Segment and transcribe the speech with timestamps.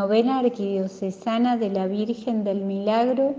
[0.00, 3.34] novena arquidiocesana de la Virgen del Milagro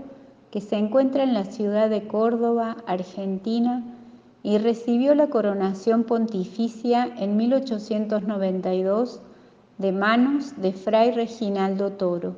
[0.52, 3.82] que se encuentra en la ciudad de Córdoba, Argentina,
[4.44, 9.20] y recibió la coronación pontificia en 1892
[9.78, 12.36] de manos de Fray Reginaldo Toro.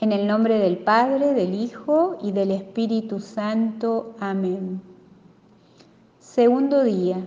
[0.00, 4.14] En el nombre del Padre, del Hijo y del Espíritu Santo.
[4.18, 4.80] Amén.
[6.20, 7.18] Segundo día.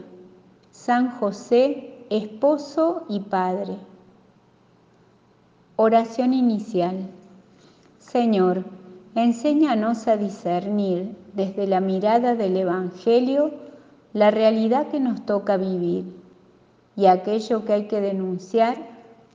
[0.71, 3.77] San José, esposo y padre.
[5.75, 7.09] Oración inicial.
[7.97, 8.63] Señor,
[9.15, 13.49] enséñanos a discernir desde la mirada del Evangelio
[14.13, 16.15] la realidad que nos toca vivir
[16.95, 18.77] y aquello que hay que denunciar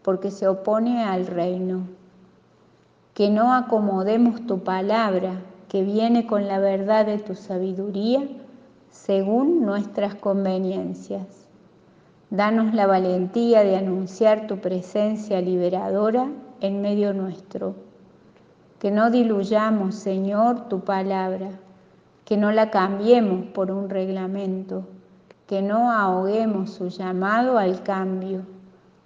[0.03, 1.89] porque se opone al reino.
[3.15, 8.29] Que no acomodemos tu palabra que viene con la verdad de tu sabiduría
[8.93, 11.48] según nuestras conveniencias.
[12.31, 16.29] Danos la valentía de anunciar tu presencia liberadora
[16.61, 17.75] en medio nuestro.
[18.79, 21.51] Que no diluyamos, Señor, tu palabra,
[22.27, 24.85] que no la cambiemos por un reglamento,
[25.47, 28.43] que no ahoguemos su llamado al cambio,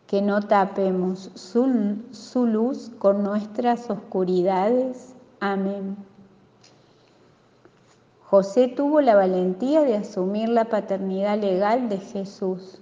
[0.09, 5.15] que no tapemos su, su luz con nuestras oscuridades.
[5.39, 5.97] Amén.
[8.25, 12.81] José tuvo la valentía de asumir la paternidad legal de Jesús,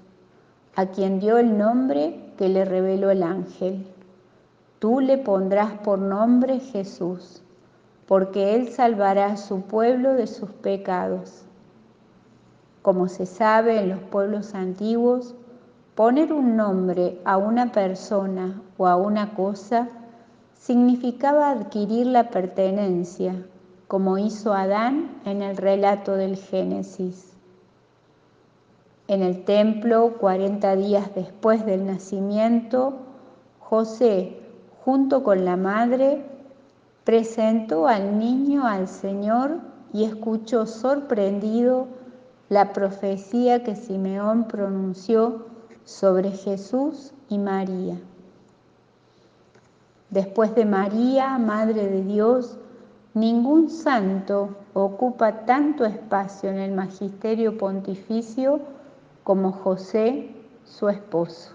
[0.76, 3.86] a quien dio el nombre que le reveló el ángel.
[4.78, 7.42] Tú le pondrás por nombre Jesús
[8.10, 11.44] porque Él salvará a su pueblo de sus pecados.
[12.82, 15.36] Como se sabe en los pueblos antiguos,
[15.94, 19.90] poner un nombre a una persona o a una cosa
[20.54, 23.46] significaba adquirir la pertenencia,
[23.86, 27.29] como hizo Adán en el relato del Génesis.
[29.10, 32.92] En el templo, 40 días después del nacimiento,
[33.58, 34.38] José,
[34.84, 36.24] junto con la madre,
[37.02, 39.58] presentó al niño al Señor
[39.92, 41.88] y escuchó sorprendido
[42.48, 45.46] la profecía que Simeón pronunció
[45.84, 47.98] sobre Jesús y María.
[50.10, 52.58] Después de María, Madre de Dios,
[53.14, 58.78] ningún santo ocupa tanto espacio en el magisterio pontificio
[59.30, 60.28] como José,
[60.64, 61.54] su esposo.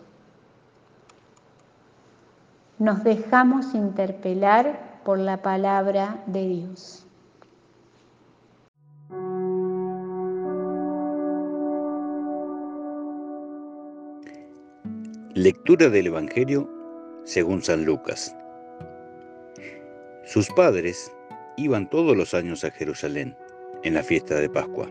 [2.79, 7.05] Nos dejamos interpelar por la palabra de Dios.
[15.33, 16.69] Lectura del Evangelio
[17.25, 18.33] según San Lucas.
[20.23, 21.11] Sus padres
[21.57, 23.35] iban todos los años a Jerusalén
[23.83, 24.87] en la fiesta de Pascua.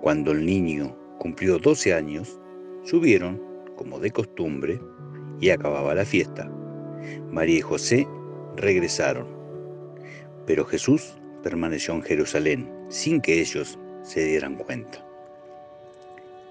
[0.00, 2.40] Cuando el niño cumplió 12 años,
[2.82, 3.38] subieron,
[3.76, 4.80] como de costumbre,
[5.38, 6.50] y acababa la fiesta.
[7.30, 8.08] María y José
[8.56, 9.26] regresaron.
[10.46, 15.04] Pero Jesús permaneció en Jerusalén sin que ellos se dieran cuenta.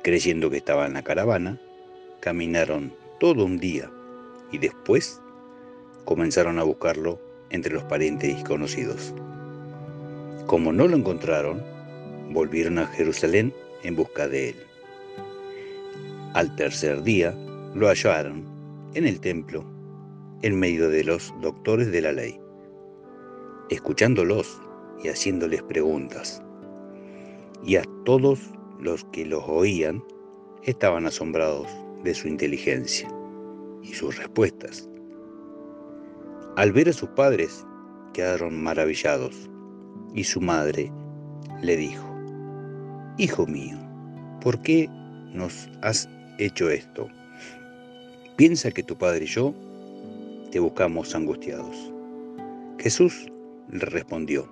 [0.04, 1.60] Creyendo que estaba en la caravana,
[2.20, 3.90] caminaron todo un día
[4.52, 5.20] y después
[6.06, 7.20] comenzaron a buscarlo
[7.50, 9.16] entre los parientes y conocidos.
[10.46, 11.64] Como no lo encontraron,
[12.30, 13.52] volvieron a Jerusalén
[13.84, 14.56] en busca de él.
[16.34, 17.36] Al tercer día
[17.74, 18.46] lo hallaron
[18.94, 19.64] en el templo
[20.42, 22.40] en medio de los doctores de la ley,
[23.70, 24.62] escuchándolos
[25.04, 26.42] y haciéndoles preguntas.
[27.64, 28.40] Y a todos
[28.80, 30.04] los que los oían
[30.64, 31.68] estaban asombrados
[32.04, 33.10] de su inteligencia
[33.82, 34.90] y sus respuestas.
[36.56, 37.66] Al ver a sus padres,
[38.14, 39.50] quedaron maravillados
[40.14, 40.92] y su madre
[41.62, 42.09] le dijo,
[43.20, 43.78] Hijo mío,
[44.40, 44.88] ¿por qué
[45.34, 46.08] nos has
[46.38, 47.10] hecho esto?
[48.38, 49.54] Piensa que tu padre y yo
[50.52, 51.76] te buscamos angustiados.
[52.78, 53.30] Jesús
[53.70, 54.50] le respondió,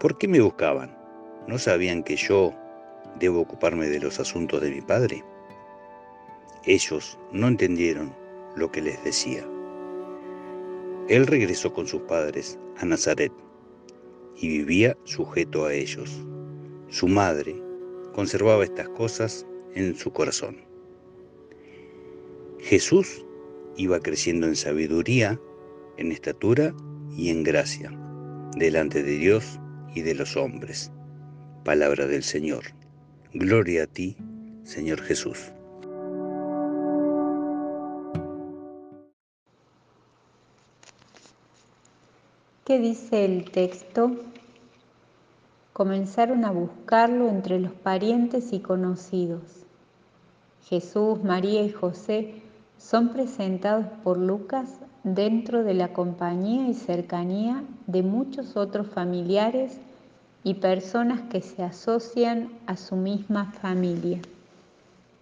[0.00, 0.96] ¿por qué me buscaban?
[1.48, 2.54] ¿No sabían que yo
[3.20, 5.22] debo ocuparme de los asuntos de mi Padre?
[6.64, 8.10] Ellos no entendieron
[8.56, 9.46] lo que les decía.
[11.10, 13.32] Él regresó con sus padres a Nazaret
[14.34, 16.24] y vivía sujeto a ellos.
[16.88, 17.65] Su madre
[18.16, 20.56] conservaba estas cosas en su corazón.
[22.60, 23.26] Jesús
[23.76, 25.38] iba creciendo en sabiduría,
[25.98, 26.74] en estatura
[27.14, 27.92] y en gracia,
[28.56, 29.60] delante de Dios
[29.94, 30.90] y de los hombres.
[31.62, 32.64] Palabra del Señor.
[33.34, 34.16] Gloria a ti,
[34.64, 35.52] Señor Jesús.
[42.64, 44.16] ¿Qué dice el texto?
[45.76, 49.42] Comenzaron a buscarlo entre los parientes y conocidos.
[50.62, 52.40] Jesús, María y José
[52.78, 54.70] son presentados por Lucas
[55.04, 59.78] dentro de la compañía y cercanía de muchos otros familiares
[60.42, 64.22] y personas que se asocian a su misma familia.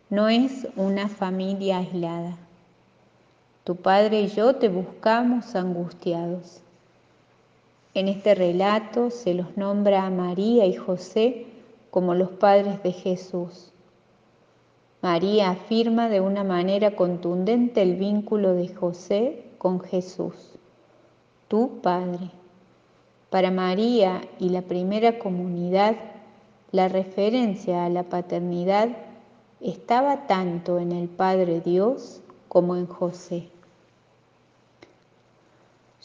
[0.09, 2.37] No es una familia aislada.
[3.65, 6.64] Tu padre y yo te buscamos angustiados.
[7.95, 11.47] En este relato se los nombra a María y José
[11.91, 13.71] como los padres de Jesús.
[15.01, 20.35] María afirma de una manera contundente el vínculo de José con Jesús,
[21.47, 22.31] tu Padre.
[23.31, 25.95] Para María y la primera comunidad,
[26.73, 28.89] la referencia a la paternidad
[29.61, 33.54] estaba tanto en el Padre Dios como en José.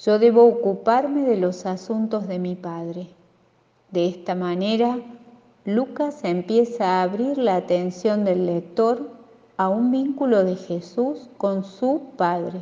[0.05, 3.07] Yo debo ocuparme de los asuntos de mi Padre.
[3.91, 4.97] De esta manera,
[5.65, 9.09] Lucas empieza a abrir la atención del lector
[9.57, 12.61] a un vínculo de Jesús con su Padre.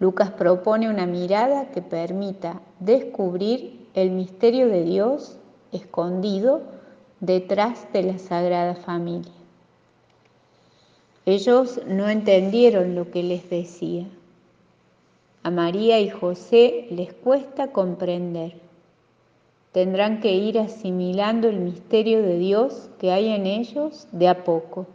[0.00, 5.38] Lucas propone una mirada que permita descubrir el misterio de Dios
[5.72, 6.60] escondido
[7.20, 9.32] detrás de la Sagrada Familia.
[11.24, 14.06] Ellos no entendieron lo que les decía.
[15.42, 18.60] A María y José les cuesta comprender.
[19.72, 24.86] Tendrán que ir asimilando el misterio de Dios que hay en ellos de a poco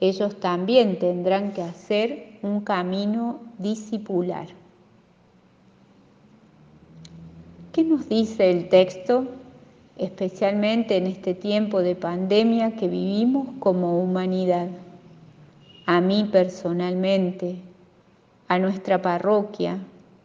[0.00, 4.48] ellos también tendrán que hacer un camino discipular.
[7.72, 9.26] ¿Qué nos dice el texto,
[9.96, 14.68] especialmente en este tiempo de pandemia que vivimos como humanidad?
[15.86, 17.56] A mí personalmente,
[18.54, 19.80] a nuestra parroquia,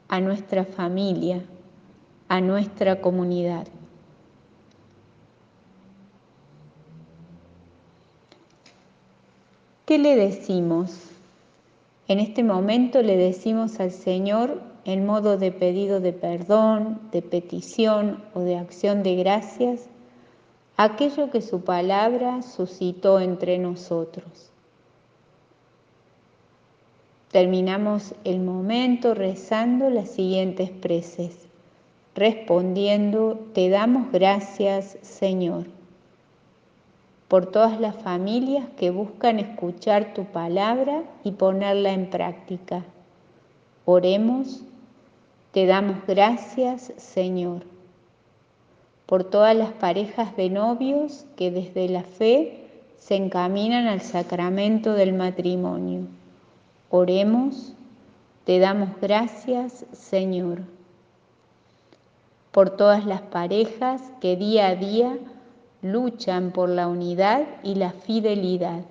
[0.08, 1.42] a nuestra familia,
[2.28, 3.68] a nuestra comunidad.
[9.88, 11.10] ¿Qué le decimos?
[12.08, 18.24] En este momento le decimos al Señor en modo de pedido de perdón, de petición
[18.36, 19.90] o de acción de gracias,
[20.78, 24.49] aquello que su palabra suscitó entre nosotros.
[27.31, 31.48] Terminamos el momento rezando las siguientes preces,
[32.16, 35.66] respondiendo, te damos gracias Señor
[37.30, 42.84] por todas las familias que buscan escuchar tu palabra y ponerla en práctica.
[43.86, 44.64] Oremos,
[45.52, 47.62] te damos gracias, Señor,
[49.06, 52.66] por todas las parejas de novios que desde la fe
[52.98, 56.08] se encaminan al sacramento del matrimonio.
[56.91, 57.74] Oremos,
[58.45, 60.62] te damos gracias, Señor,
[62.51, 65.15] por todas las parejas que día a día
[65.83, 68.81] luchan por la unidad y la fidelidad.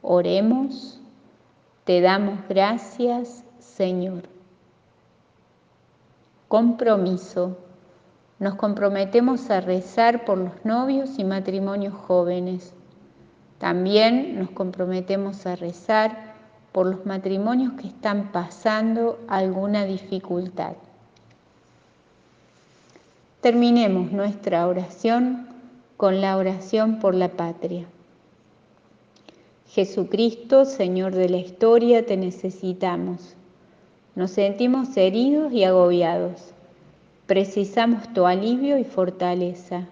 [0.00, 1.02] Oremos,
[1.84, 4.22] te damos gracias, Señor.
[6.48, 7.58] Compromiso.
[8.38, 12.72] Nos comprometemos a rezar por los novios y matrimonios jóvenes.
[13.58, 16.31] También nos comprometemos a rezar
[16.72, 20.72] por los matrimonios que están pasando alguna dificultad.
[23.42, 25.48] Terminemos nuestra oración
[25.96, 27.86] con la oración por la patria.
[29.68, 33.36] Jesucristo, Señor de la historia, te necesitamos.
[34.14, 36.52] Nos sentimos heridos y agobiados.
[37.26, 39.86] Precisamos tu alivio y fortaleza.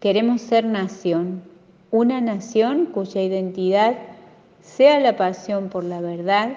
[0.00, 1.42] Queremos ser nación,
[1.90, 3.96] una nación cuya identidad
[4.66, 6.50] sea la pasión por la verdad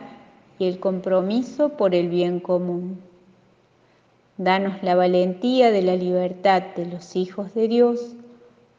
[0.58, 3.00] y el compromiso por el bien común.
[4.38, 8.16] Danos la valentía de la libertad de los hijos de Dios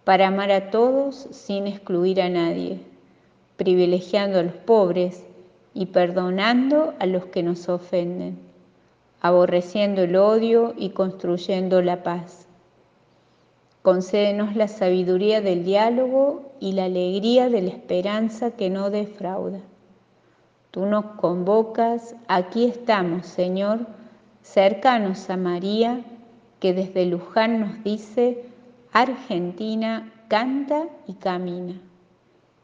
[0.05, 2.81] para amar a todos sin excluir a nadie,
[3.57, 5.25] privilegiando a los pobres
[5.73, 8.39] y perdonando a los que nos ofenden,
[9.21, 12.47] aborreciendo el odio y construyendo la paz.
[13.83, 19.61] Concédenos la sabiduría del diálogo y la alegría de la esperanza que no defrauda.
[20.71, 23.87] Tú nos convocas, aquí estamos, Señor,
[24.43, 26.05] cercanos a María,
[26.61, 28.45] que desde Luján nos dice,
[28.93, 31.81] Argentina canta y camina.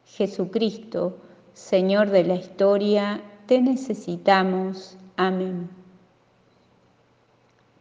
[0.04, 1.16] Jesucristo,
[1.54, 4.98] Señor de la historia, te necesitamos.
[5.16, 5.70] Amén.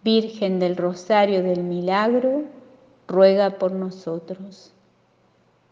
[0.03, 2.43] Virgen del Rosario del Milagro,
[3.07, 4.73] ruega por nosotros.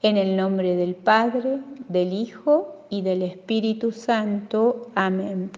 [0.01, 4.89] En el nombre del Padre, del Hijo y del Espíritu Santo.
[4.95, 5.49] Amén.